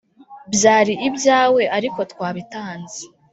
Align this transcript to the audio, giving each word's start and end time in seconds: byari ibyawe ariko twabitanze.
byari 0.53 0.93
ibyawe 1.07 1.63
ariko 1.77 1.99
twabitanze. 2.11 3.01